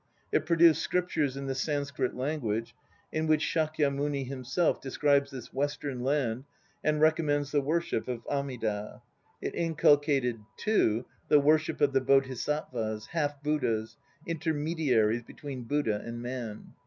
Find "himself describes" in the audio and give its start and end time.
4.27-5.29